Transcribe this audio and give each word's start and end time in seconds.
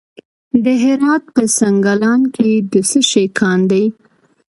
د 0.63 0.65
هرات 0.83 1.23
په 1.35 1.43
سنګلان 1.57 2.21
کې 2.35 2.49
د 2.71 2.73
څه 2.89 2.99
شي 3.09 3.25
کان 3.39 3.59
دی؟ 3.71 3.85